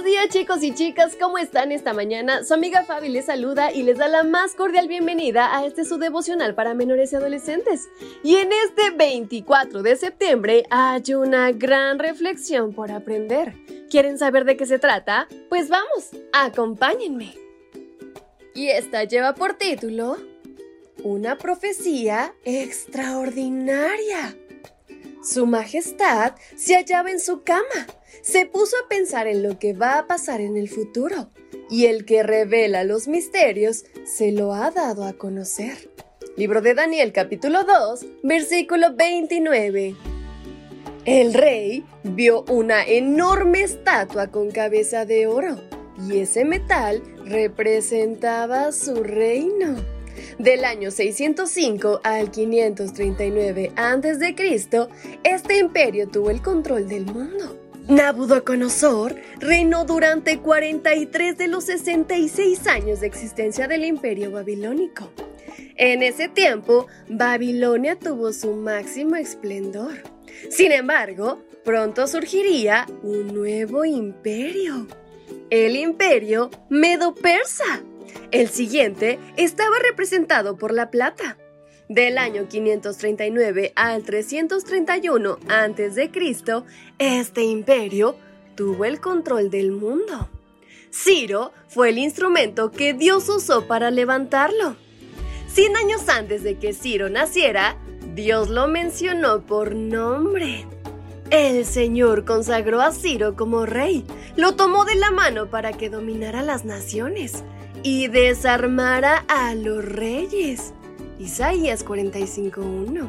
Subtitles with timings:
[0.00, 2.42] Buenos días chicos y chicas, ¿cómo están esta mañana?
[2.42, 5.98] Su amiga Fabi les saluda y les da la más cordial bienvenida a este su
[5.98, 7.90] devocional para menores y adolescentes.
[8.24, 13.54] Y en este 24 de septiembre hay una gran reflexión por aprender.
[13.90, 15.28] ¿Quieren saber de qué se trata?
[15.50, 17.34] Pues vamos, acompáñenme.
[18.54, 20.16] Y esta lleva por título
[21.02, 24.34] Una profecía extraordinaria.
[25.22, 27.86] Su Majestad se hallaba en su cama.
[28.22, 31.30] Se puso a pensar en lo que va a pasar en el futuro,
[31.68, 35.90] y el que revela los misterios se lo ha dado a conocer.
[36.36, 39.94] Libro de Daniel capítulo 2, versículo 29.
[41.04, 45.60] El rey vio una enorme estatua con cabeza de oro,
[46.08, 49.99] y ese metal representaba su reino.
[50.38, 54.88] Del año 605 al 539 a.C.,
[55.24, 57.58] este imperio tuvo el control del mundo.
[57.88, 65.10] Nabucodonosor reinó durante 43 de los 66 años de existencia del imperio babilónico.
[65.76, 70.02] En ese tiempo, Babilonia tuvo su máximo esplendor.
[70.50, 74.86] Sin embargo, pronto surgiría un nuevo imperio,
[75.50, 77.82] el imperio medo-persa.
[78.30, 81.36] El siguiente estaba representado por la plata.
[81.88, 86.10] Del año 539 al 331 a.C.,
[87.00, 88.16] este imperio
[88.54, 90.28] tuvo el control del mundo.
[90.92, 94.76] Ciro fue el instrumento que Dios usó para levantarlo.
[95.52, 97.76] Cien años antes de que Ciro naciera,
[98.14, 100.66] Dios lo mencionó por nombre.
[101.30, 104.04] El Señor consagró a Ciro como rey,
[104.36, 107.42] lo tomó de la mano para que dominara las naciones
[107.82, 110.72] y desarmara a los reyes.
[111.18, 113.08] Isaías 45.1.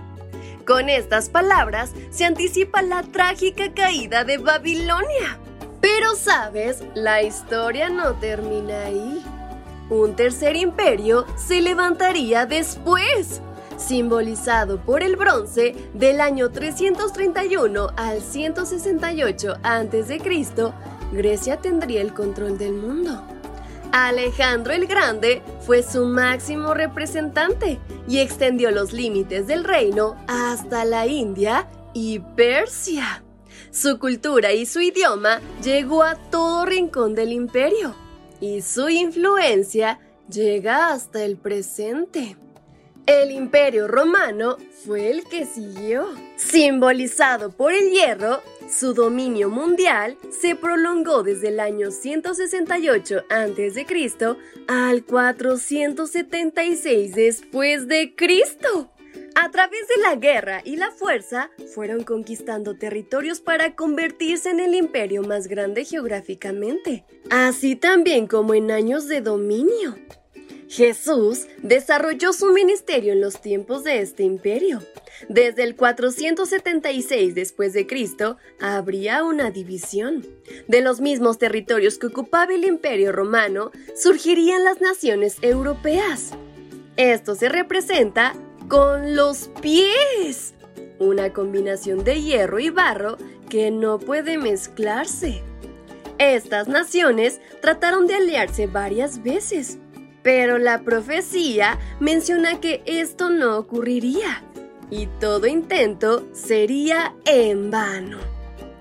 [0.66, 5.40] Con estas palabras se anticipa la trágica caída de Babilonia.
[5.82, 9.24] Pero sabes, la historia no termina ahí.
[9.90, 13.42] Un tercer imperio se levantaría después,
[13.78, 20.22] simbolizado por el bronce del año 331 al 168 a.C.,
[21.12, 23.22] Grecia tendría el control del mundo.
[23.92, 31.08] Alejandro el Grande fue su máximo representante y extendió los límites del reino hasta la
[31.08, 33.24] India y Persia.
[33.72, 37.96] Su cultura y su idioma llegó a todo rincón del imperio
[38.40, 42.38] y su influencia llega hasta el presente.
[43.06, 46.08] El imperio romano fue el que siguió.
[46.36, 53.86] Simbolizado por el hierro, su dominio mundial se prolongó desde el año 168 a.C.
[54.68, 58.92] al 476 después de Cristo.
[59.36, 64.76] A través de la guerra y la fuerza, fueron conquistando territorios para convertirse en el
[64.76, 69.96] imperio más grande geográficamente, así también como en años de dominio.
[70.72, 74.82] Jesús desarrolló su ministerio en los tiempos de este imperio.
[75.28, 80.26] Desde el 476 después de Cristo habría una división.
[80.70, 83.72] De los mismos territorios que ocupaba el imperio romano
[84.02, 86.32] surgirían las naciones europeas.
[86.96, 88.34] Esto se representa
[88.70, 90.54] con los pies,
[91.00, 93.18] una combinación de hierro y barro
[93.50, 95.44] que no puede mezclarse.
[96.18, 99.78] Estas naciones trataron de aliarse varias veces,
[100.24, 104.44] pero la profecía menciona que esto no ocurriría
[104.90, 108.20] y todo intento sería en vano.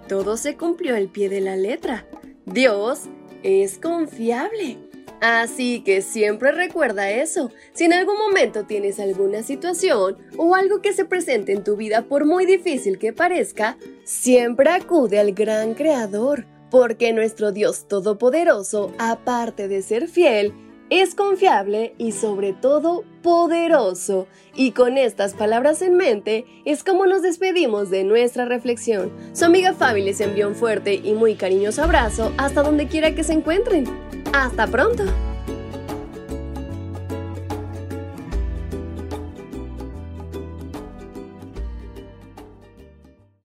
[0.09, 2.05] Todo se cumplió al pie de la letra.
[2.45, 3.03] Dios
[3.43, 4.77] es confiable.
[5.21, 7.51] Así que siempre recuerda eso.
[7.75, 12.03] Si en algún momento tienes alguna situación o algo que se presente en tu vida
[12.03, 19.69] por muy difícil que parezca, siempre acude al gran creador, porque nuestro Dios Todopoderoso, aparte
[19.69, 20.54] de ser fiel,
[20.91, 24.27] es confiable y sobre todo poderoso.
[24.54, 29.13] Y con estas palabras en mente es como nos despedimos de nuestra reflexión.
[29.33, 33.25] Su amiga Fabi les envió un fuerte y muy cariñoso abrazo hasta donde quiera que
[33.25, 33.84] se encuentren.
[34.33, 35.04] ¡Hasta pronto!